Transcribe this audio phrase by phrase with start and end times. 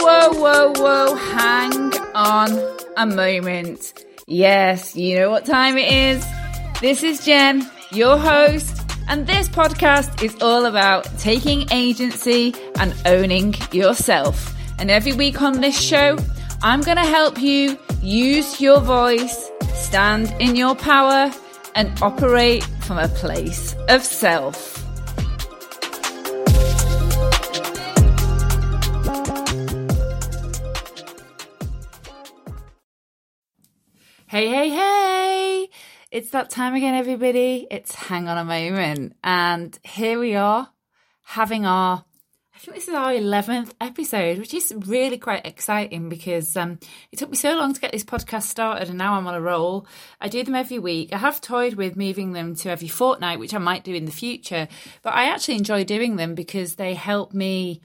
[0.00, 1.14] whoa, whoa, whoa.
[1.14, 2.58] Hang on
[2.96, 4.04] a moment.
[4.26, 6.24] Yes, you know what time it is.
[6.80, 13.54] This is Jen, your host, and this podcast is all about taking agency and owning
[13.72, 14.54] yourself.
[14.78, 16.16] And every week on this show,
[16.62, 21.30] I'm going to help you use your voice, stand in your power,
[21.74, 24.79] and operate from a place of self.
[34.30, 35.68] Hey, hey, hey!
[36.12, 37.66] It's that time again, everybody.
[37.68, 39.16] It's hang on a moment.
[39.24, 40.70] And here we are
[41.24, 42.04] having our,
[42.54, 46.78] I think this is our 11th episode, which is really quite exciting because um,
[47.10, 49.40] it took me so long to get this podcast started and now I'm on a
[49.40, 49.88] roll.
[50.20, 51.12] I do them every week.
[51.12, 54.12] I have toyed with moving them to every fortnight, which I might do in the
[54.12, 54.68] future,
[55.02, 57.80] but I actually enjoy doing them because they help me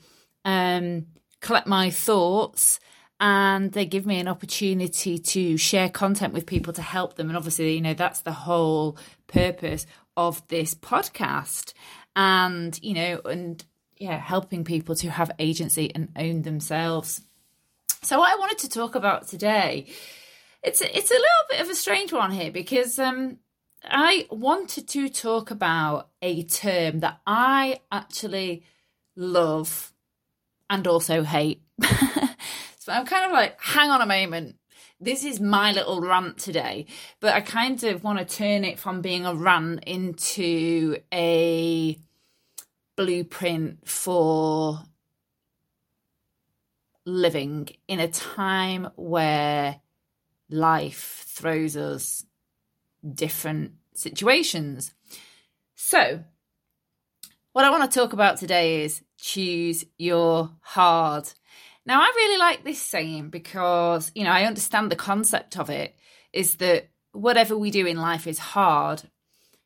[0.46, 1.08] um,
[1.42, 2.80] collect my thoughts
[3.20, 7.30] and they give me an opportunity to share content with people to help them.
[7.30, 9.86] And obviously, you know, that's the whole purpose
[10.18, 11.74] of this podcast.
[12.16, 13.64] And, you know, and
[13.98, 17.22] yeah, helping people to have agency and own themselves.
[18.02, 19.88] So, what I wanted to talk about today,
[20.62, 23.40] it's it's a little bit of a strange one here because um,
[23.84, 28.64] I wanted to talk about a term that I actually
[29.16, 29.94] love
[30.70, 31.62] and also hate.
[32.86, 34.58] So I'm kind of like, hang on a moment.
[35.02, 36.86] This is my little rant today,
[37.20, 41.98] but I kind of want to turn it from being a rant into a
[42.96, 44.84] blueprint for
[47.06, 49.80] living in a time where
[50.48, 52.24] life throws us
[53.16, 54.94] different situations.
[55.74, 56.24] So,
[57.52, 61.34] what I want to talk about today is choose your hard.
[61.86, 65.96] Now, I really like this saying because, you know, I understand the concept of it
[66.34, 69.04] is that whatever we do in life is hard.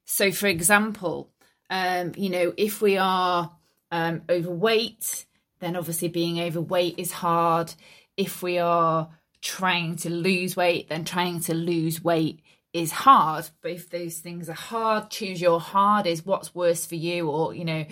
[0.05, 1.31] So, for example,
[1.69, 3.51] um, you know, if we are
[3.91, 5.25] um, overweight,
[5.59, 7.73] then obviously being overweight is hard.
[8.17, 9.09] If we are
[9.41, 12.41] trying to lose weight, then trying to lose weight
[12.73, 13.49] is hard.
[13.61, 17.53] But if those things are hard, choose your hard is what's worse for you, or,
[17.53, 17.85] you know,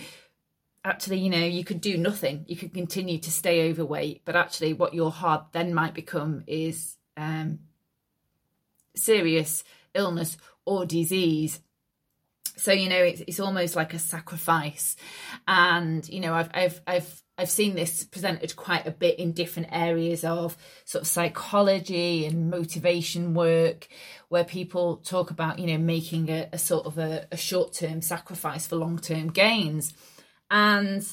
[0.87, 2.45] actually, you know, you could do nothing.
[2.47, 6.95] You could continue to stay overweight, but actually, what your heart then might become is
[7.17, 7.59] um,
[8.95, 11.59] serious illness or disease.
[12.55, 14.95] So you know, it's it's almost like a sacrifice,
[15.47, 19.67] and you know, I've I've I've I've seen this presented quite a bit in different
[19.71, 23.87] areas of sort of psychology and motivation work,
[24.29, 28.01] where people talk about you know making a, a sort of a, a short term
[28.01, 29.93] sacrifice for long term gains
[30.49, 31.03] and,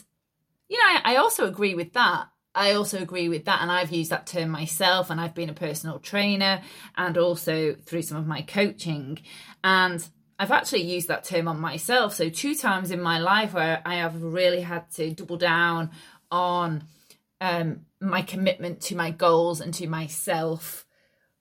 [0.69, 2.29] you know, I, I also agree with that.
[2.55, 3.63] I also agree with that.
[3.63, 6.63] And I've used that term myself, and I've been a personal trainer
[6.97, 9.19] and also through some of my coaching.
[9.63, 10.07] And
[10.39, 12.15] I've actually used that term on myself.
[12.15, 15.91] So, two times in my life where I have really had to double down
[16.31, 16.85] on
[17.41, 20.87] um, my commitment to my goals and to myself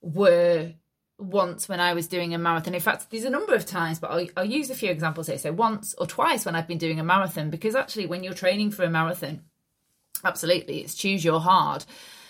[0.01, 0.73] were
[1.23, 2.73] once when I was doing a marathon.
[2.73, 5.37] In fact, there's a number of times, but I'll, I'll, use a few examples here.
[5.37, 8.71] So once or twice when I've been doing a marathon, because actually when you're training
[8.71, 9.41] for a marathon,
[10.23, 11.85] absolutely, it's choose your hard.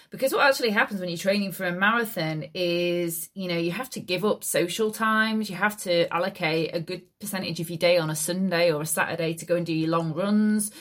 [0.10, 3.90] Because what actually happens when you're training for a marathon is, you know, you have
[3.92, 5.50] to give up social times.
[5.50, 8.86] You have to allocate a good percentage of your day on a Sunday or a
[8.86, 10.72] Saturday to go and do your long runs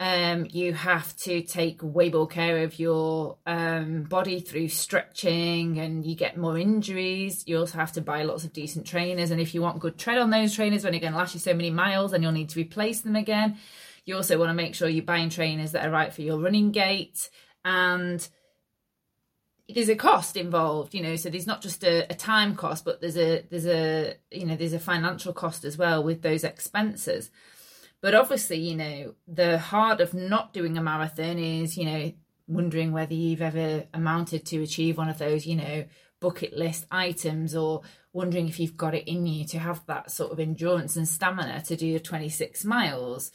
[0.00, 6.04] um, you have to take way more care of your um, body through stretching and
[6.04, 7.44] you get more injuries.
[7.46, 9.30] You also have to buy lots of decent trainers.
[9.30, 11.40] And if you want good tread on those trainers, when are going to last you
[11.40, 13.56] so many miles, then you'll need to replace them again.
[14.04, 16.72] You also want to make sure you're buying trainers that are right for your running
[16.72, 17.30] gait.
[17.64, 18.26] And
[19.68, 23.00] there's a cost involved you know so there's not just a, a, time cost but
[23.00, 27.30] there's a there's a you know there's a financial cost as well with those expenses
[28.04, 32.12] but obviously, you know, the heart of not doing a marathon is, you know,
[32.46, 35.86] wondering whether you've ever amounted to achieve one of those, you know,
[36.20, 37.80] bucket list items or
[38.12, 41.62] wondering if you've got it in you to have that sort of endurance and stamina
[41.62, 43.32] to do your 26 miles.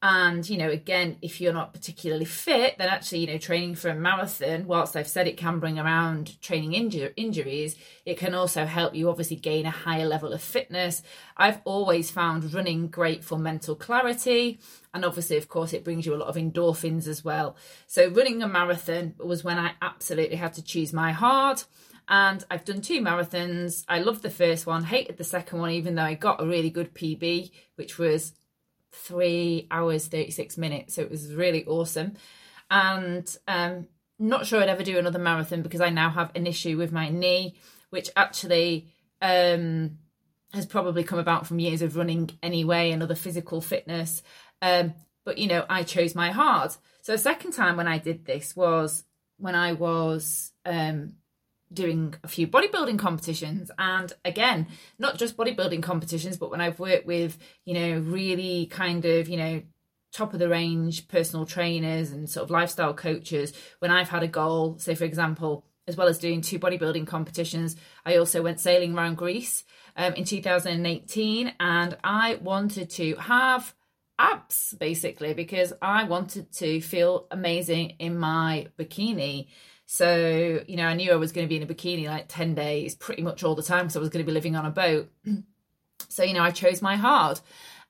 [0.00, 3.88] And, you know, again, if you're not particularly fit, then actually, you know, training for
[3.88, 7.74] a marathon, whilst I've said it can bring around training inju- injuries,
[8.06, 11.02] it can also help you obviously gain a higher level of fitness.
[11.36, 14.60] I've always found running great for mental clarity.
[14.94, 17.56] And obviously, of course, it brings you a lot of endorphins as well.
[17.88, 21.64] So, running a marathon was when I absolutely had to choose my heart
[22.08, 23.84] and I've done two marathons.
[23.88, 26.70] I loved the first one, hated the second one, even though I got a really
[26.70, 28.32] good PB, which was
[28.98, 32.14] three hours 36 minutes so it was really awesome
[32.70, 33.86] and um
[34.18, 37.08] not sure I'd ever do another marathon because I now have an issue with my
[37.08, 37.54] knee,
[37.90, 38.88] which actually
[39.22, 39.98] um,
[40.52, 44.22] has probably come about from years of running anyway and other physical fitness.
[44.60, 46.76] Um, but you know, I chose my heart.
[47.02, 49.04] So the second time when I did this was
[49.36, 51.14] when I was um,
[51.72, 53.70] doing a few bodybuilding competitions.
[53.78, 54.66] And again
[54.98, 59.36] not just bodybuilding competitions but when i've worked with you know really kind of you
[59.36, 59.62] know
[60.12, 64.28] top of the range personal trainers and sort of lifestyle coaches when i've had a
[64.28, 67.76] goal say for example as well as doing two bodybuilding competitions
[68.06, 69.64] i also went sailing around greece
[69.96, 73.74] um, in 2018 and i wanted to have
[74.18, 79.48] abs basically because i wanted to feel amazing in my bikini
[79.90, 82.54] so, you know, I knew I was going to be in a bikini like 10
[82.54, 84.70] days pretty much all the time because I was going to be living on a
[84.70, 85.10] boat.
[86.10, 87.40] so, you know, I chose my hard.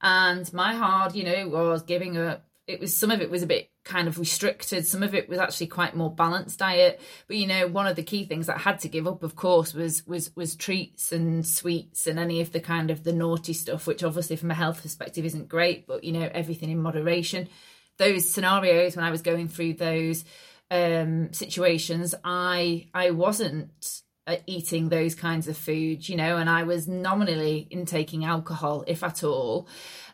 [0.00, 3.48] And my hard, you know, was giving a, it was some of it was a
[3.48, 4.86] bit kind of restricted.
[4.86, 7.00] Some of it was actually quite more balanced diet.
[7.26, 9.34] But you know, one of the key things that I had to give up, of
[9.34, 13.54] course, was was was treats and sweets and any of the kind of the naughty
[13.54, 15.88] stuff, which obviously from a health perspective isn't great.
[15.88, 17.48] But you know, everything in moderation.
[17.96, 20.24] Those scenarios when I was going through those
[20.70, 26.64] um, situations, I I wasn't uh, eating those kinds of foods, you know, and I
[26.64, 29.68] was nominally intaking alcohol, if at all.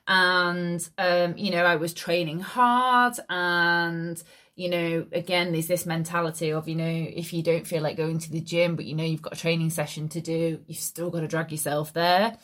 [0.07, 4.23] And um, you know, I was training hard and
[4.57, 8.21] you know, again, there's this mentality of, you know, if you don't feel like going
[8.21, 11.11] to the gym, but you know you've got a training session to do, you've still
[11.11, 12.39] got to drag yourself there.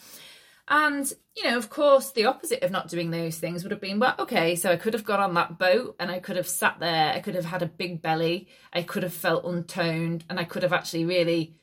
[0.71, 3.99] And, you know, of course, the opposite of not doing those things would have been,
[3.99, 6.79] well, okay, so I could have got on that boat and I could have sat
[6.79, 10.45] there, I could have had a big belly, I could have felt untoned, and I
[10.45, 11.57] could have actually really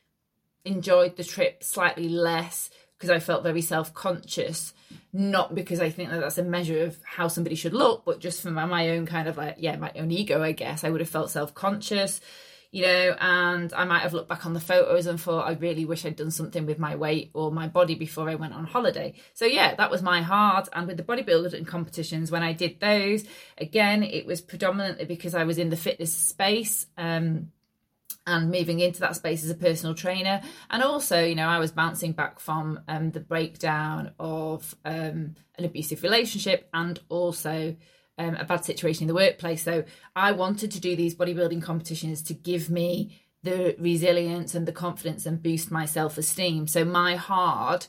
[0.66, 4.74] enjoyed the trip slightly less because I felt very self conscious.
[5.14, 8.42] Not because I think that that's a measure of how somebody should look, but just
[8.42, 10.84] from my own kind of like, yeah, my own ego, I guess.
[10.84, 12.20] I would have felt self conscious
[12.72, 15.86] you know, and I might have looked back on the photos and thought, I really
[15.86, 19.14] wish I'd done something with my weight or my body before I went on holiday.
[19.34, 20.68] So, yeah, that was my heart.
[20.74, 23.24] And with the bodybuilding competitions, when I did those,
[23.58, 26.86] again, it was predominantly because I was in the fitness space.
[26.98, 27.52] Um,
[28.26, 30.42] and moving into that space as a personal trainer.
[30.70, 35.64] And also, you know, I was bouncing back from um, the breakdown of um, an
[35.64, 37.78] abusive relationship and also
[38.18, 39.64] um, a bad situation in the workplace.
[39.64, 39.84] So
[40.16, 45.26] I wanted to do these bodybuilding competitions to give me the resilience and the confidence
[45.26, 46.68] and boost my self esteem.
[46.68, 47.88] So my hard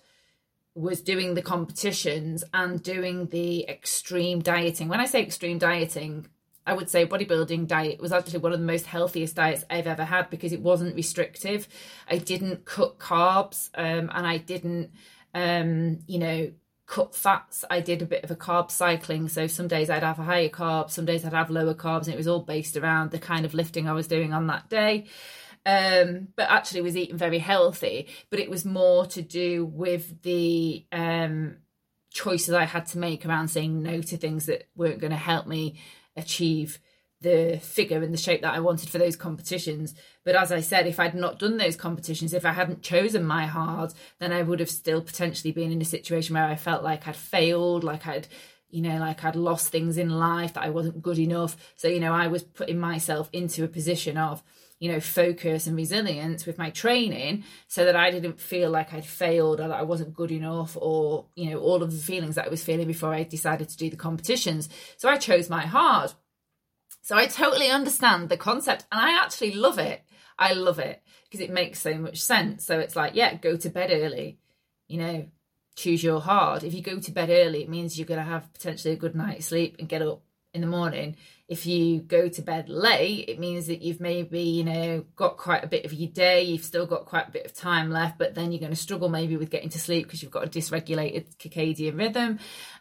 [0.75, 4.89] was doing the competitions and doing the extreme dieting.
[4.89, 6.27] When I say extreme dieting,
[6.69, 10.05] I would say bodybuilding diet was actually one of the most healthiest diets I've ever
[10.05, 11.67] had because it wasn't restrictive.
[12.09, 14.91] I didn't cut carbs um, and I didn't,
[15.35, 16.53] um, you know,
[16.89, 17.65] cut fats.
[17.71, 19.29] I did a bit of a carb cycling.
[19.29, 22.15] So some days I'd have a higher carb, some days I'd have lower carbs, and
[22.15, 25.05] it was all based around the kind of lifting I was doing on that day.
[25.67, 28.09] Um, but actually was eating very healthy.
[28.31, 31.59] But it was more to do with the um,
[32.11, 35.47] choices I had to make around saying no to things that weren't going to help
[35.47, 35.79] me
[36.17, 36.81] achieve
[37.21, 39.95] the figure and the shape that I wanted for those competitions.
[40.25, 43.47] But as I said, if I'd not done those competitions, if I hadn't chosen my
[43.47, 47.09] hard, then I would have still potentially been in a situation where I felt like
[47.09, 48.29] I'd failed, like I'd,
[48.71, 51.57] you know, like I'd lost things in life, that I wasn't good enough.
[51.77, 54.43] So, you know, I was putting myself into a position of,
[54.79, 59.05] you know, focus and resilience with my training so that I didn't feel like I'd
[59.05, 62.47] failed or that I wasn't good enough or, you know, all of the feelings that
[62.47, 64.69] I was feeling before I decided to do the competitions.
[64.97, 66.13] So I chose my hard
[67.09, 70.03] so I totally understand the concept and I actually love it.
[70.39, 72.67] I love it because it makes so much sense.
[72.67, 74.37] So it's like, yeah, go to bed early,
[74.89, 75.27] you know,
[75.75, 76.65] choose your hard.
[76.65, 79.15] If you go to bed early, it means you're going to have potentially a good
[79.15, 80.21] night's sleep and get up
[80.53, 81.17] in the morning.
[81.49, 85.65] If you go to bed late, it means that you've maybe, you know, got quite
[85.65, 88.35] a bit of your day, you've still got quite a bit of time left, but
[88.35, 91.35] then you're going to struggle maybe with getting to sleep because you've got a dysregulated
[91.37, 92.39] circadian rhythm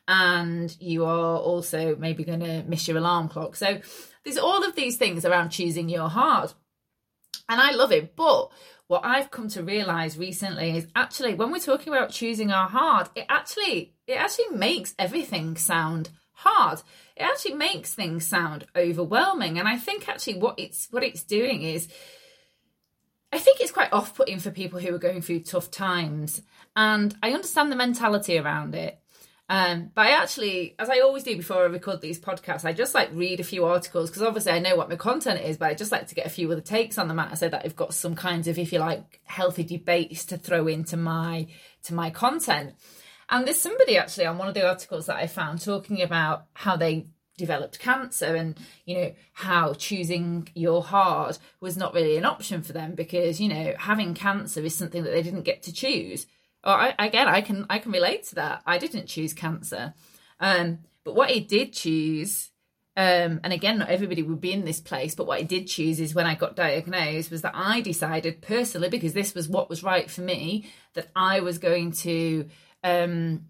[0.07, 3.55] and you are also maybe going to miss your alarm clock.
[3.55, 3.79] So
[4.27, 6.53] there's all of these things around choosing your heart.
[7.47, 8.17] And I love it.
[8.17, 8.51] But
[8.87, 13.09] what I've come to realize recently is actually when we're talking about choosing our heart,
[13.15, 16.79] it actually it actually makes everything sound hard.
[17.15, 19.57] It actually makes things sound overwhelming.
[19.59, 21.87] And I think actually what it's what it's doing is
[23.31, 26.41] I think it's quite off-putting for people who are going through tough times.
[26.75, 28.99] And I understand the mentality around it.
[29.49, 32.93] Um, but I actually, as I always do before I record these podcasts, I just
[32.93, 35.73] like read a few articles because obviously I know what my content is, but I
[35.73, 37.93] just like to get a few other takes on the matter so that I've got
[37.93, 41.47] some kinds of, if you like, healthy debates to throw into my
[41.83, 42.73] to my content.
[43.29, 46.75] And there's somebody actually on one of the articles that I found talking about how
[46.75, 52.63] they developed cancer and you know how choosing your hard was not really an option
[52.63, 56.25] for them because you know having cancer is something that they didn't get to choose
[56.63, 59.93] or I, again i can i can relate to that i didn't choose cancer
[60.39, 62.51] um, but what i did choose
[62.95, 65.99] um, and again not everybody would be in this place but what i did choose
[65.99, 69.83] is when i got diagnosed was that i decided personally because this was what was
[69.83, 72.47] right for me that i was going to
[72.83, 73.45] um,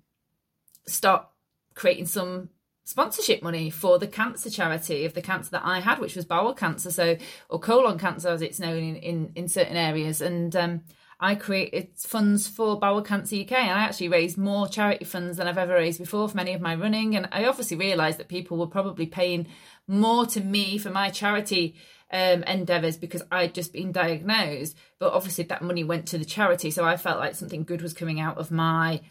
[0.85, 1.27] start
[1.75, 2.49] creating some
[2.87, 6.53] sponsorship money for the cancer charity of the cancer that I had, which was bowel
[6.53, 7.17] cancer, so
[7.49, 10.21] or colon cancer as it's known in in, in certain areas.
[10.21, 10.81] And um,
[11.19, 15.47] I created funds for Bowel Cancer UK, and I actually raised more charity funds than
[15.47, 17.15] I've ever raised before for many of my running.
[17.15, 19.47] And I obviously realised that people were probably paying
[19.87, 21.75] more to me for my charity
[22.11, 24.77] um, endeavours because I'd just been diagnosed.
[24.99, 27.93] But obviously, that money went to the charity, so I felt like something good was
[27.93, 29.01] coming out of my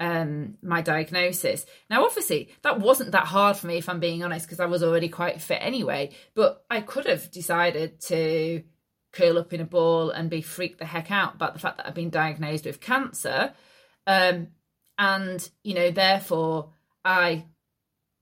[0.00, 4.44] um my diagnosis now obviously that wasn't that hard for me if i'm being honest
[4.44, 8.60] because i was already quite fit anyway but i could have decided to
[9.14, 11.86] curl up in a ball and be freaked the heck out about the fact that
[11.86, 13.52] i've been diagnosed with cancer.
[14.06, 14.48] Um
[14.98, 16.70] and you know therefore
[17.04, 17.44] i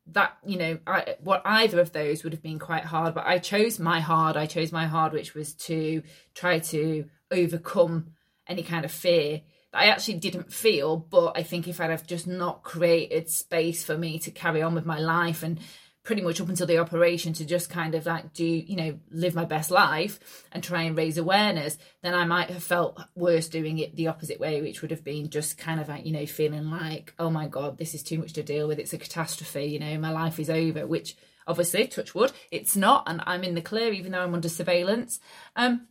[0.06, 3.38] that you know I, what either of those would have been quite hard but i
[3.38, 4.36] chose my hard.
[4.36, 6.02] I chose my hard which was to
[6.34, 8.12] try to overcome
[8.46, 12.06] any kind of fear that I actually didn't feel, but I think if I'd have
[12.06, 15.58] just not created space for me to carry on with my life and
[16.04, 19.34] pretty much up until the operation to just kind of like do, you know, live
[19.34, 23.78] my best life and try and raise awareness, then I might have felt worse doing
[23.78, 26.70] it the opposite way, which would have been just kind of like, you know, feeling
[26.70, 28.80] like, oh my God, this is too much to deal with.
[28.80, 31.16] It's a catastrophe, you know, my life is over, which
[31.46, 33.04] obviously, touch wood, it's not.
[33.06, 35.20] And I'm in the clear, even though I'm under surveillance.
[35.54, 35.86] Um,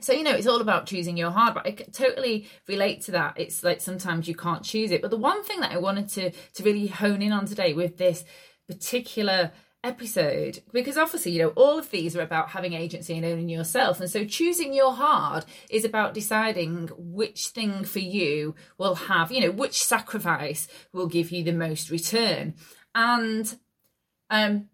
[0.00, 3.34] so you know it's all about choosing your heart but i totally relate to that
[3.36, 6.30] it's like sometimes you can't choose it but the one thing that i wanted to
[6.52, 8.24] to really hone in on today with this
[8.66, 9.52] particular
[9.84, 14.00] episode because obviously you know all of these are about having agency and owning yourself
[14.00, 19.42] and so choosing your hard is about deciding which thing for you will have you
[19.42, 22.54] know which sacrifice will give you the most return
[22.94, 23.58] and
[24.30, 24.70] um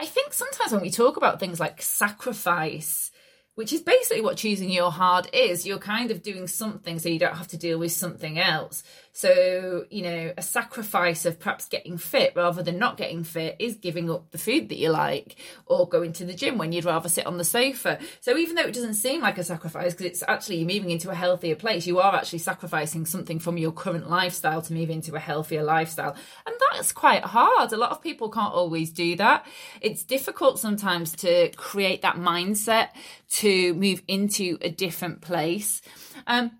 [0.00, 3.12] i think sometimes when we talk about things like sacrifice
[3.58, 5.66] which is basically what choosing your hard is.
[5.66, 8.84] You're kind of doing something so you don't have to deal with something else.
[9.18, 13.74] So, you know, a sacrifice of perhaps getting fit rather than not getting fit is
[13.74, 15.34] giving up the food that you like
[15.66, 17.98] or going to the gym when you'd rather sit on the sofa.
[18.20, 21.16] So, even though it doesn't seem like a sacrifice because it's actually moving into a
[21.16, 25.18] healthier place, you are actually sacrificing something from your current lifestyle to move into a
[25.18, 26.14] healthier lifestyle.
[26.46, 27.72] And that's quite hard.
[27.72, 29.44] A lot of people can't always do that.
[29.80, 32.90] It's difficult sometimes to create that mindset
[33.30, 35.82] to move into a different place.
[36.28, 36.52] Um,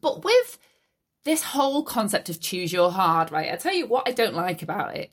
[0.00, 0.58] but with
[1.26, 3.52] this whole concept of choose your hard, right?
[3.52, 5.10] I tell you what I don't like about it.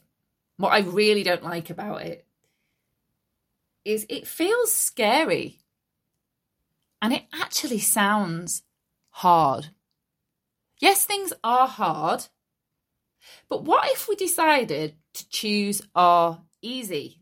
[0.57, 2.27] What I really don't like about it
[3.83, 5.57] is it feels scary.
[7.01, 8.61] And it actually sounds
[9.09, 9.69] hard.
[10.79, 12.27] Yes, things are hard.
[13.49, 17.21] But what if we decided to choose our easy?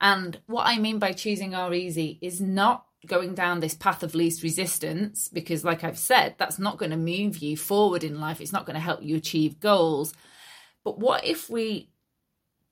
[0.00, 4.14] And what I mean by choosing our easy is not going down this path of
[4.14, 8.40] least resistance because like i've said that's not going to move you forward in life.
[8.40, 10.12] It's not going to help you achieve goals.
[10.84, 11.90] But what if we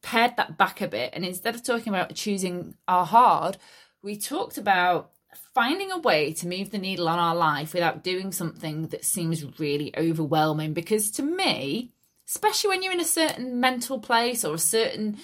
[0.02, 3.56] pared that back a bit and instead of talking about choosing our hard
[4.02, 5.10] we talked about
[5.54, 9.58] finding a way to move the needle on our life without doing something that seems
[9.58, 10.72] really overwhelming?
[10.72, 11.92] Because to me
[12.28, 15.16] especially when you're in a certain mental place or a certain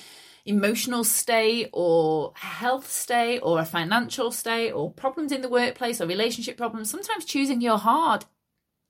[0.44, 6.06] emotional state or health state or a financial state or problems in the workplace or
[6.06, 8.24] relationship problems, sometimes choosing your hard.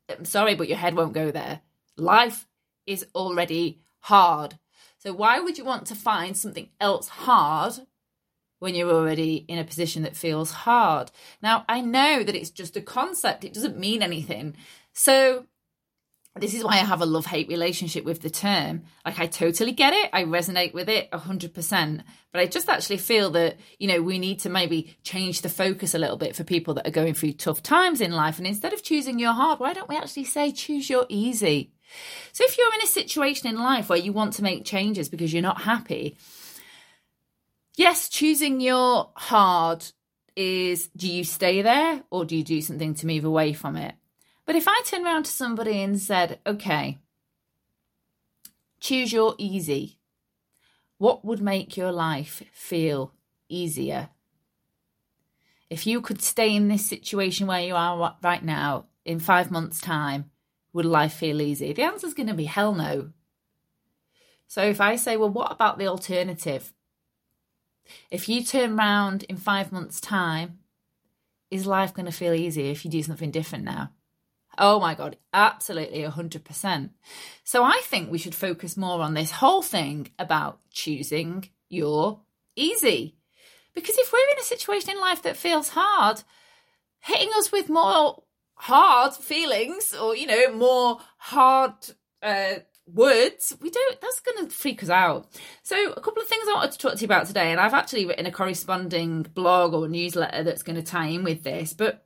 [0.09, 1.61] I'm sorry, but your head won't go there.
[1.97, 2.47] Life
[2.87, 4.59] is already hard.
[4.99, 7.75] So why would you want to find something else hard
[8.59, 11.11] when you're already in a position that feels hard?
[11.43, 14.57] Now, I know that it's just a concept, it doesn't mean anything.
[14.93, 15.47] So
[16.37, 18.85] this is why I have a love hate relationship with the term.
[19.05, 20.09] Like, I totally get it.
[20.15, 22.03] I resonate with it 100%.
[22.33, 25.95] But I just actually feel that, you know, we need to maybe change the focus
[25.95, 28.39] a little bit for people that are going through tough times in life.
[28.39, 31.75] And instead of choosing your hard, why don't we actually say choose your easy?
[32.33, 35.35] So if you're in a situation in life where you want to make changes because
[35.35, 36.17] you're not happy,
[37.77, 39.85] yes, choosing your hard
[40.35, 43.95] is do you stay there or do you do something to move away from it?
[44.45, 46.99] But if I turn around to somebody and said, okay,
[48.81, 49.99] choose your easy,
[50.99, 53.13] what would make your life feel
[53.49, 54.11] easier?
[55.71, 59.81] If you could stay in this situation where you are right now in five months'
[59.81, 60.31] time,
[60.73, 61.73] would life feel easy?
[61.73, 63.11] The answer is going to be hell no.
[64.49, 66.73] So if I say, well, what about the alternative?
[68.11, 70.59] If you turn around in five months' time,
[71.51, 73.91] is life going to feel easier if you do something different now?
[74.59, 76.91] Oh my God, absolutely 100%.
[77.45, 82.21] So I think we should focus more on this whole thing about choosing your
[82.55, 83.17] easy.
[83.75, 86.23] Because if we're in a situation in life that feels hard,
[87.01, 88.23] hitting us with more
[88.55, 91.73] hard feelings or, you know, more hard
[92.23, 92.55] uh,
[92.87, 95.27] words, we don't, that's going to freak us out.
[95.63, 97.75] So, a couple of things I wanted to talk to you about today, and I've
[97.75, 102.05] actually written a corresponding blog or newsletter that's going to tie in with this, but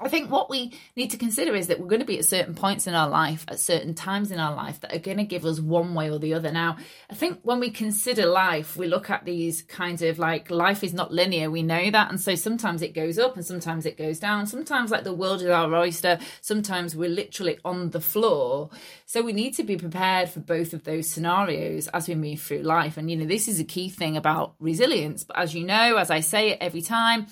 [0.00, 2.54] I think what we need to consider is that we're going to be at certain
[2.54, 5.44] points in our life, at certain times in our life, that are going to give
[5.44, 6.52] us one way or the other.
[6.52, 6.76] Now,
[7.10, 10.94] I think when we consider life, we look at these kinds of like life is
[10.94, 11.50] not linear.
[11.50, 12.10] We know that.
[12.10, 14.46] And so sometimes it goes up and sometimes it goes down.
[14.46, 18.70] Sometimes, like the world is our oyster, sometimes we're literally on the floor.
[19.04, 22.62] So we need to be prepared for both of those scenarios as we move through
[22.62, 22.98] life.
[22.98, 25.24] And, you know, this is a key thing about resilience.
[25.24, 27.26] But as you know, as I say it every time,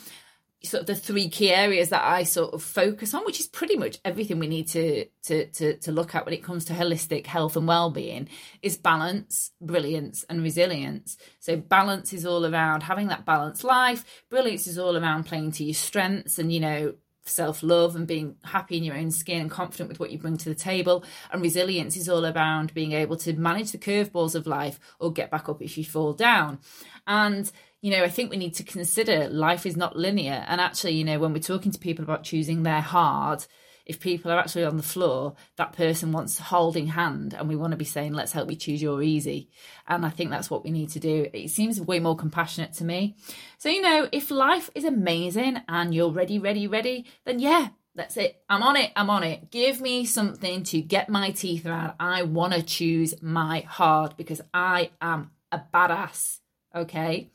[0.68, 3.76] sort of the three key areas that I sort of focus on, which is pretty
[3.76, 7.26] much everything we need to to to, to look at when it comes to holistic
[7.26, 8.28] health and well-being,
[8.62, 11.16] is balance, brilliance, and resilience.
[11.40, 14.04] So balance is all around having that balanced life.
[14.30, 16.94] Brilliance is all around playing to your strengths and you know
[17.28, 20.36] self love and being happy in your own skin and confident with what you bring
[20.38, 21.04] to the table.
[21.30, 25.30] And resilience is all around being able to manage the curveballs of life or get
[25.30, 26.58] back up if you fall down.
[27.06, 30.44] And you know, I think we need to consider life is not linear.
[30.48, 33.44] And actually, you know, when we're talking to people about choosing their hard,
[33.84, 37.70] if people are actually on the floor, that person wants holding hand, and we want
[37.70, 39.48] to be saying, let's help you choose your easy.
[39.86, 41.28] And I think that's what we need to do.
[41.32, 43.16] It seems way more compassionate to me.
[43.58, 48.16] So, you know, if life is amazing and you're ready, ready, ready, then yeah, that's
[48.16, 48.42] it.
[48.48, 48.90] I'm on it.
[48.96, 49.52] I'm on it.
[49.52, 51.94] Give me something to get my teeth around.
[52.00, 56.40] I want to choose my hard because I am a badass.
[56.74, 57.30] Okay.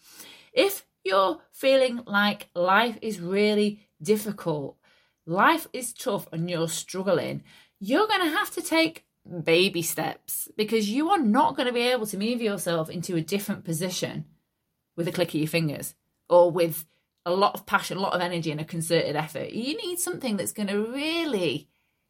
[0.54, 4.78] If you're feeling like life is really difficult,
[5.26, 7.44] life is tough, and you're struggling,
[7.80, 9.06] you're going to have to take
[9.44, 13.22] baby steps because you are not going to be able to move yourself into a
[13.22, 14.26] different position
[14.98, 15.96] with a click of your fingers
[16.30, 16.86] or with
[17.26, 19.52] a lot of passion, a lot of energy, and a concerted effort.
[19.52, 21.68] You need something that's going to really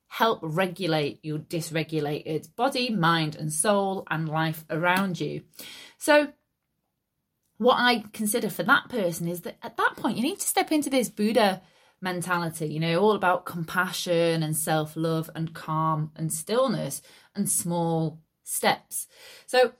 [0.08, 5.42] help regulate your dysregulated body, mind, and soul and life around you.
[5.98, 6.34] So,
[7.62, 10.72] what I consider for that person is that at that point, you need to step
[10.72, 11.62] into this Buddha
[12.02, 17.04] mentality, you know, all about compassion and self love and calm and stillness
[17.36, 19.06] and small steps.
[19.46, 19.74] So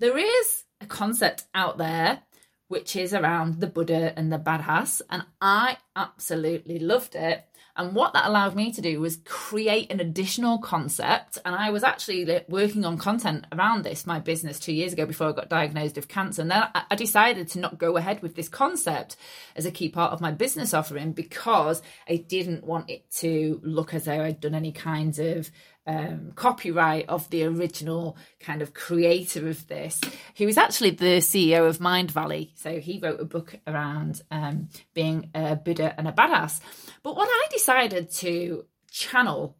[0.00, 2.22] there is a concept out there
[2.66, 7.44] which is around the Buddha and the badass, and I absolutely loved it.
[7.78, 11.38] And what that allowed me to do was create an additional concept.
[11.44, 15.28] And I was actually working on content around this, my business, two years ago before
[15.28, 16.42] I got diagnosed with cancer.
[16.42, 19.16] And then I decided to not go ahead with this concept
[19.54, 23.94] as a key part of my business offering because I didn't want it to look
[23.94, 25.48] as though I'd done any kinds of
[25.88, 30.00] um, copyright of the original kind of creator of this,
[30.36, 32.50] who was actually the CEO of Mindvalley.
[32.56, 36.60] So he wrote a book around um, being a Buddha and a badass.
[37.02, 39.56] But what I decided to channel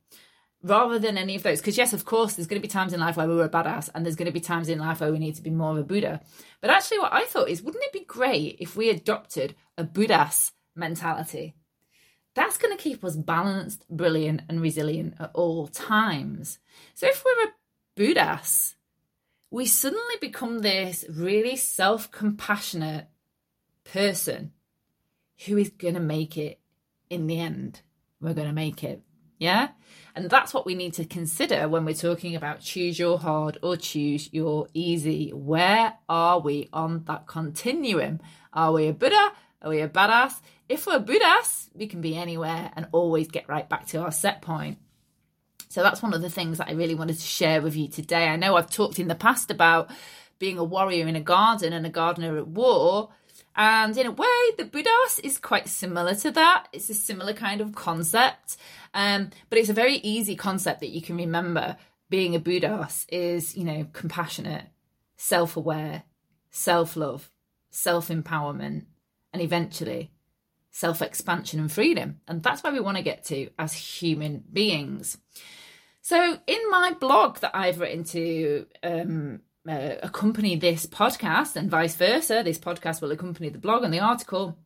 [0.62, 3.00] rather than any of those, because yes, of course, there's going to be times in
[3.00, 5.18] life where we're a badass, and there's going to be times in life where we
[5.18, 6.20] need to be more of a Buddha.
[6.60, 10.52] But actually, what I thought is, wouldn't it be great if we adopted a budd-ass
[10.76, 11.54] mentality?
[12.38, 16.60] That's going to keep us balanced, brilliant, and resilient at all times.
[16.94, 17.52] So if we're a
[17.96, 18.76] budd-ass,
[19.50, 23.08] we suddenly become this really self compassionate
[23.82, 24.52] person
[25.46, 26.60] who is going to make it
[27.10, 27.82] in the end.
[28.20, 29.02] We're going to make it.
[29.38, 29.70] Yeah.
[30.14, 33.76] And that's what we need to consider when we're talking about choose your hard or
[33.76, 35.30] choose your easy.
[35.30, 38.20] Where are we on that continuum?
[38.52, 39.32] Are we a Buddha?
[39.62, 40.34] Are we a badass?
[40.68, 44.12] If we're a budd-ass, we can be anywhere and always get right back to our
[44.12, 44.78] set point.
[45.68, 48.28] So that's one of the things that I really wanted to share with you today.
[48.28, 49.90] I know I've talked in the past about
[50.38, 53.10] being a warrior in a garden and a gardener at war.
[53.56, 56.68] And in a way, the budd-ass is quite similar to that.
[56.72, 58.56] It's a similar kind of concept.
[58.94, 61.76] Um, but it's a very easy concept that you can remember.
[62.10, 64.66] Being a budd-ass is, you know, compassionate,
[65.16, 66.04] self aware,
[66.50, 67.30] self love,
[67.70, 68.84] self empowerment,
[69.38, 70.10] and eventually
[70.70, 72.20] self expansion and freedom.
[72.26, 75.18] And that's where we want to get to as human beings.
[76.02, 81.94] So, in my blog that I've written to um, uh, accompany this podcast and vice
[81.94, 84.56] versa, this podcast will accompany the blog and the article.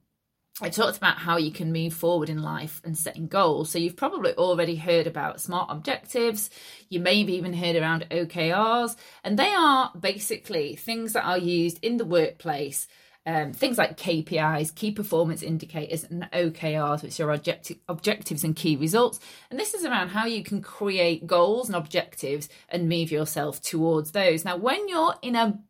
[0.60, 3.70] I talked about how you can move forward in life and setting goals.
[3.70, 6.50] So you've probably already heard about SMART objectives.
[6.90, 11.78] You may have even heard around OKRs, and they are basically things that are used
[11.82, 12.86] in the workplace.
[13.24, 18.74] Um, things like KPIs, key performance indicators, and OKRs, which are objecti- objectives and key
[18.74, 19.20] results.
[19.48, 24.10] And this is around how you can create goals and objectives and move yourself towards
[24.10, 24.44] those.
[24.44, 25.60] Now, when you're in a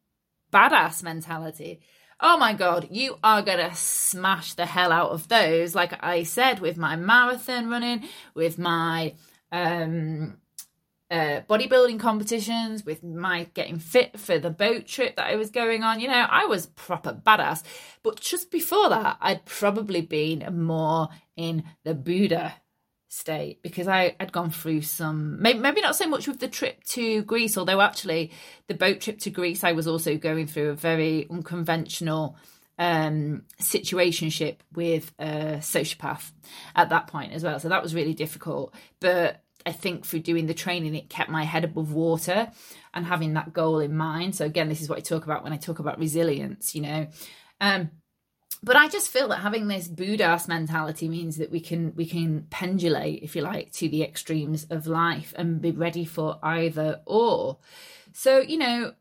[0.51, 1.81] badass mentality,
[2.21, 5.75] oh my god, you are gonna smash the hell out of those.
[5.75, 9.15] Like I said, with my marathon running, with my
[9.51, 10.38] um,
[11.12, 15.83] uh, bodybuilding competitions, with my getting fit for the boat trip that I was going
[15.83, 16.01] on.
[16.01, 17.62] You know, I was proper badass.
[18.03, 22.55] But just before that, I'd probably been more in the Buddha
[23.09, 26.83] state because I had gone through some maybe, maybe not so much with the trip
[26.85, 28.33] to Greece although actually
[28.68, 32.37] the boat trip to Greece I was also going through a very unconventional
[32.79, 36.33] um situationship with a sociopath
[36.75, 40.46] at that point as well so that was really difficult but I think through doing
[40.46, 42.51] the training it kept my head above water
[42.94, 45.53] and having that goal in mind so again this is what I talk about when
[45.53, 47.07] I talk about resilience you know
[47.61, 47.90] um
[48.64, 52.46] but I just feel that having this Buddhist mentality means that we can we can
[52.48, 57.59] pendulate, if you like, to the extremes of life and be ready for either or.
[58.12, 58.92] So you know,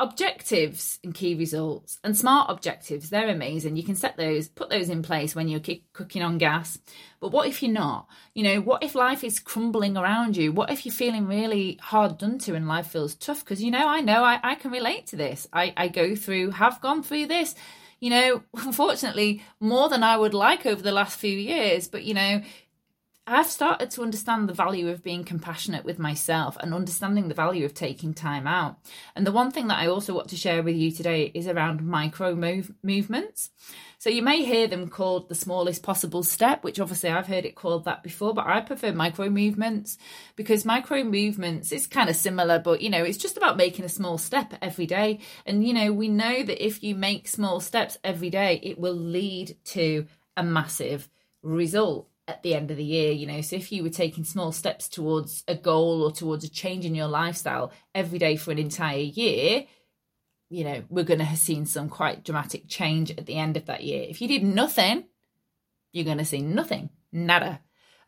[0.00, 3.76] objectives and key results and smart objectives they're amazing.
[3.76, 6.78] You can set those put those in place when you're cooking on gas.
[7.20, 8.06] But what if you're not?
[8.34, 10.52] You know what if life is crumbling around you?
[10.52, 13.44] What if you're feeling really hard done to and life feels tough?
[13.44, 15.48] Because you know i know I, I can relate to this.
[15.52, 17.54] I, I go through have gone through this.
[18.00, 21.88] You know, unfortunately, more than I would like over the last few years.
[21.88, 22.42] But, you know,
[23.30, 27.66] I've started to understand the value of being compassionate with myself and understanding the value
[27.66, 28.78] of taking time out.
[29.14, 31.86] And the one thing that I also want to share with you today is around
[31.86, 33.50] micro move- movements.
[33.98, 37.54] So you may hear them called the smallest possible step, which obviously I've heard it
[37.54, 39.98] called that before, but I prefer micro movements
[40.34, 43.90] because micro movements is kind of similar, but you know, it's just about making a
[43.90, 45.20] small step every day.
[45.44, 48.96] And you know, we know that if you make small steps every day, it will
[48.96, 51.10] lead to a massive
[51.42, 54.52] result at the end of the year you know so if you were taking small
[54.52, 58.58] steps towards a goal or towards a change in your lifestyle every day for an
[58.58, 59.64] entire year
[60.50, 63.66] you know, we're going to have seen some quite dramatic change at the end of
[63.66, 64.06] that year.
[64.08, 65.04] If you did nothing,
[65.92, 67.60] you're going to see nothing, nada.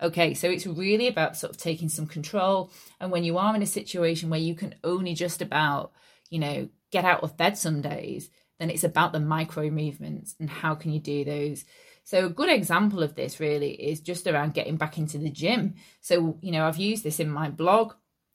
[0.02, 2.70] Okay, so it's really about sort of taking some control.
[2.98, 5.92] And when you are in a situation where you can only just about,
[6.30, 10.48] you know, get out of bed some days, then it's about the micro movements and
[10.48, 11.64] how can you do those.
[12.11, 15.77] So a good example of this really is just around getting back into the gym.
[16.01, 17.92] So, you know, I've used this in my blog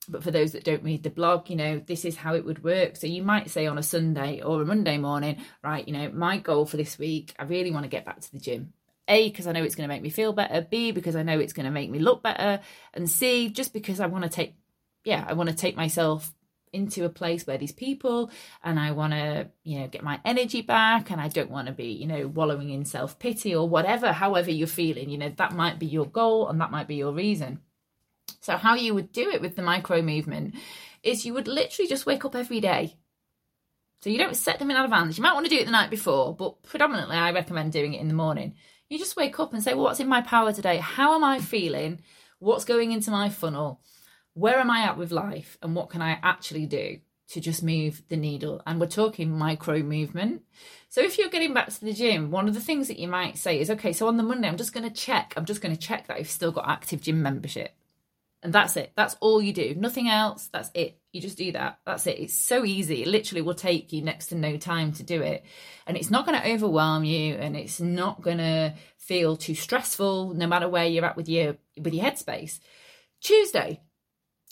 [0.08, 2.64] but for those that don't read the blog, you know, this is how it would
[2.64, 2.96] work.
[2.96, 6.38] So you might say on a Sunday or a Monday morning, right, you know, my
[6.38, 8.74] goal for this week, I really want to get back to the gym.
[9.08, 10.62] A, because I know it's going to make me feel better.
[10.62, 12.60] B, because I know it's going to make me look better.
[12.94, 14.56] And C, just because I want to take,
[15.04, 16.32] yeah, I want to take myself
[16.76, 18.30] into a place where these people
[18.64, 21.74] and I want to, you know, get my energy back and I don't want to
[21.74, 25.54] be, you know, wallowing in self pity or whatever, however you're feeling, you know, that
[25.54, 27.60] might be your goal and that might be your reason.
[28.42, 30.56] So, how you would do it with the micro movement
[31.02, 32.96] is you would literally just wake up every day.
[34.02, 35.18] So, you don't set them in advance.
[35.18, 38.02] You might want to do it the night before, but predominantly, I recommend doing it
[38.02, 38.56] in the morning.
[38.90, 40.78] You just wake up and say, well, What's in my power today?
[40.78, 42.02] How am I feeling?
[42.38, 43.82] What's going into my funnel?
[44.36, 45.58] Where am I at with life?
[45.62, 47.00] And what can I actually do?
[47.28, 48.62] to just move the needle.
[48.66, 50.44] And we're talking micro movement.
[50.90, 53.38] So if you're getting back to the gym, one of the things that you might
[53.38, 55.76] say is, okay, so on the Monday, I'm just going to check, I'm just going
[55.76, 57.74] to check that I've still got active gym membership.
[58.44, 58.92] And that's it.
[58.96, 59.74] That's all you do.
[59.76, 60.50] Nothing else.
[60.54, 61.00] That's it.
[61.12, 61.80] You just do that.
[61.84, 62.20] That's it.
[62.20, 63.02] It's so easy.
[63.02, 65.44] It literally will take you next to no time to do it.
[65.88, 70.36] And it's not going to overwhelm you and it's not going to feel too stressful
[70.36, 72.60] no matter where you're at with your with your headspace.
[73.20, 73.82] Tuesday.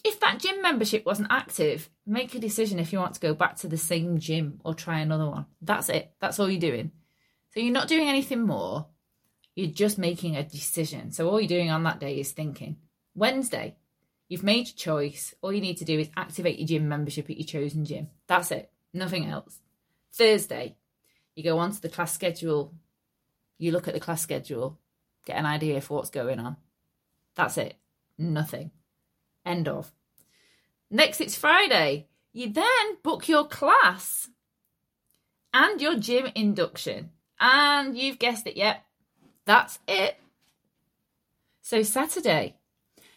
[0.04, 3.56] If that gym membership wasn't active, make a decision if you want to go back
[3.58, 5.46] to the same gym or try another one.
[5.62, 6.12] That's it.
[6.20, 6.92] That's all you're doing.
[7.54, 8.88] So you're not doing anything more.
[9.56, 11.12] You're just making a decision.
[11.12, 12.78] So all you're doing on that day is thinking.
[13.16, 13.78] Wednesday,
[14.34, 15.36] You've made your choice.
[15.44, 18.08] All you need to do is activate your gym membership at your chosen gym.
[18.26, 18.72] That's it.
[18.92, 19.60] Nothing else.
[20.12, 20.76] Thursday,
[21.36, 22.74] you go onto the class schedule.
[23.60, 24.80] You look at the class schedule,
[25.26, 26.58] get an idea for what's going on.
[27.36, 27.76] That's it.
[28.18, 28.72] Nothing.
[29.46, 29.92] End of.
[30.90, 32.08] Next, it's Friday.
[32.32, 34.30] You then book your class
[35.54, 37.12] and your gym induction.
[37.40, 38.84] And you've guessed it, yep.
[39.46, 40.18] That's it.
[41.62, 42.56] So, Saturday,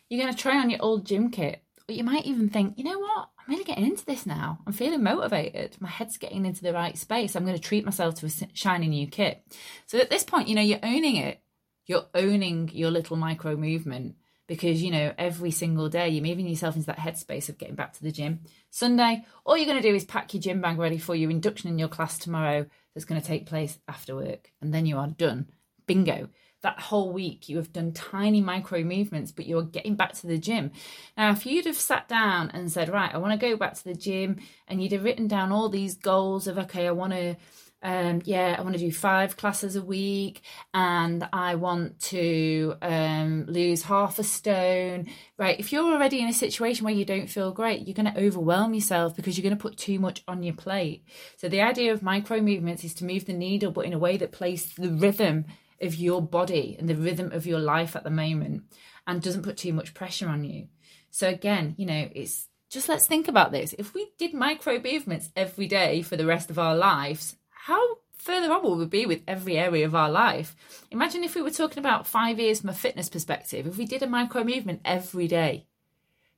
[0.09, 2.85] you're going to try on your old gym kit, but you might even think, you
[2.85, 3.29] know what?
[3.39, 4.59] I'm really getting into this now.
[4.67, 5.77] I'm feeling motivated.
[5.81, 7.37] My head's getting into the right space.
[7.37, 9.43] I'm going to treat myself to a shiny new kit.
[9.87, 11.41] So at this point, you know, you're owning it.
[11.87, 16.77] You're owning your little micro movement because, you know, every single day you're moving yourself
[16.77, 18.41] into that headspace of getting back to the gym.
[18.71, 21.69] Sunday, all you're going to do is pack your gym bag ready for your induction
[21.71, 24.53] in your class tomorrow that's going to take place after work.
[24.61, 25.51] And then you are done.
[25.87, 26.29] Bingo
[26.67, 30.37] that whole week you have done tiny micro movements, but you're getting back to the
[30.37, 30.73] gym.
[31.17, 33.85] Now, if you'd have sat down and said, Right, I want to go back to
[33.85, 37.37] the gym, and you'd have written down all these goals of, Okay, I want to.
[37.83, 40.41] Um, yeah, I want to do five classes a week
[40.75, 45.07] and I want to um, lose half a stone.
[45.39, 45.61] Right.
[45.61, 48.75] If you're already in a situation where you don't feel great, you're going to overwhelm
[48.75, 51.05] yourself because you're going to put too much on your plate.
[51.37, 54.17] So, the idea of micro movements is to move the needle, but in a way
[54.17, 55.45] that plays the rhythm
[55.81, 58.63] of your body and the rhythm of your life at the moment
[59.07, 60.69] and doesn't put too much pressure on you.
[61.11, 63.75] So again, you know, it's just let's think about this.
[63.79, 68.53] If we did micro movements every day for the rest of our lives, how further
[68.53, 70.55] on will we be with every area of our life?
[70.93, 74.05] Imagine if we were talking about five years from a fitness perspective, if we did
[74.05, 75.67] a micro movement every day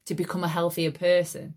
[0.07, 1.53] to become a healthier person,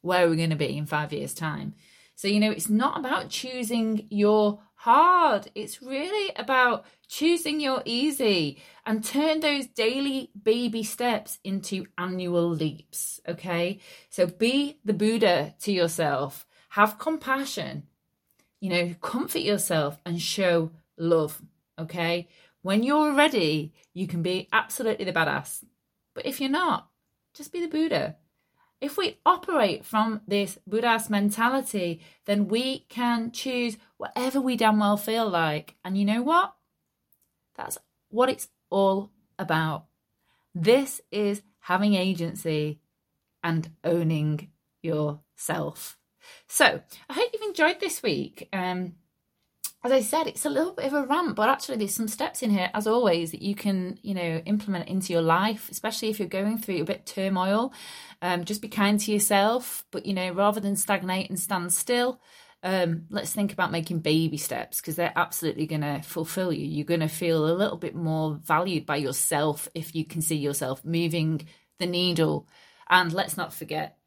[0.00, 1.74] where are we going to be in five years' time?
[2.14, 5.50] So, you know, it's not about choosing your hard.
[5.56, 13.20] It's really about choosing your easy and turn those daily baby steps into annual leaps.
[13.26, 13.80] Okay.
[14.08, 17.88] So be the Buddha to yourself, have compassion,
[18.62, 21.42] you know, comfort yourself and show love.
[21.80, 22.28] Okay.
[22.62, 25.64] When you're ready, you can be absolutely the badass.
[26.14, 26.88] But if you're not,
[27.34, 28.14] just be the Buddha.
[28.80, 34.96] If we operate from this budd-ass mentality, then we can choose whatever we damn well
[34.96, 35.74] feel like.
[35.84, 36.54] And you know what?
[37.56, 37.78] That's
[38.10, 39.86] what it's all about.
[40.54, 42.78] This is having agency
[43.42, 44.50] and owning
[44.82, 45.98] yourself.
[46.46, 48.48] So I hope you've enjoyed this week.
[48.52, 48.94] Um,
[49.84, 52.42] as I said, it's a little bit of a rant, but actually there's some steps
[52.42, 56.20] in here, as always, that you can, you know, implement into your life, especially if
[56.20, 57.72] you're going through a bit turmoil.
[58.20, 62.20] Um, just be kind to yourself, but you know, rather than stagnate and stand still,
[62.62, 66.64] um, let's think about making baby steps because they're absolutely going to fulfill you.
[66.64, 70.36] You're going to feel a little bit more valued by yourself if you can see
[70.36, 71.48] yourself moving
[71.80, 72.46] the needle.
[72.88, 73.98] And let's not forget,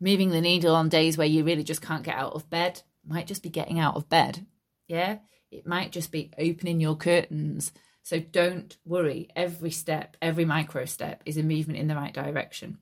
[0.00, 3.26] moving the needle on days where you really just can't get out of bed might
[3.26, 4.46] just be getting out of bed
[4.90, 5.18] yeah,
[5.52, 7.70] it might just be opening your curtains.
[8.02, 9.28] So don't worry.
[9.36, 12.78] Every step, every micro step is a movement in the right direction.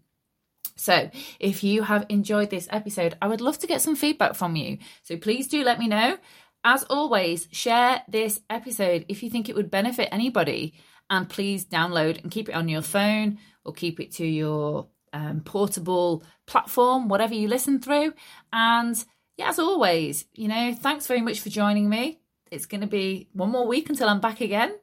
[0.75, 4.57] So, if you have enjoyed this episode, I would love to get some feedback from
[4.57, 4.79] you.
[5.03, 6.17] So, please do let me know.
[6.65, 10.75] As always, share this episode if you think it would benefit anybody.
[11.11, 15.40] And please download and keep it on your phone or keep it to your um,
[15.40, 18.14] portable platform, whatever you listen through.
[18.53, 19.03] And
[19.37, 22.21] yeah, as always, you know, thanks very much for joining me.
[22.51, 24.75] It's going to be one more week until I'm back again.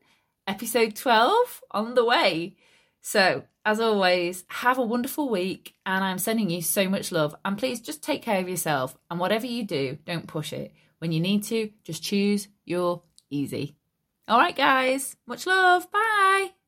[0.48, 2.56] Episode 12 on the way.
[3.02, 7.36] So, as always, have a wonderful week and I'm sending you so much love.
[7.44, 8.96] And please just take care of yourself.
[9.10, 10.74] And whatever you do, don't push it.
[11.00, 13.76] When you need to, just choose your easy.
[14.28, 15.92] All right, guys, much love.
[15.92, 16.65] Bye.